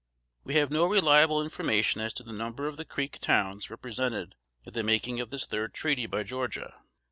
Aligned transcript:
We 0.43 0.55
have 0.55 0.71
no 0.71 0.85
reliable 0.87 1.43
information 1.43 2.01
as 2.01 2.11
to 2.13 2.23
the 2.23 2.33
number 2.33 2.65
of 2.65 2.75
the 2.75 2.85
Creek 2.85 3.19
towns 3.19 3.69
represented 3.69 4.33
at 4.65 4.73
the 4.73 4.81
making 4.81 5.19
of 5.19 5.29
this 5.29 5.45
third 5.45 5.75
treaty 5.75 6.07
by 6.07 6.23
Georgia. 6.23 6.73